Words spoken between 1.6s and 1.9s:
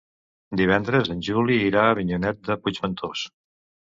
irà